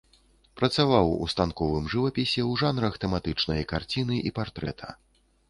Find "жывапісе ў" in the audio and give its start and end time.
1.95-2.63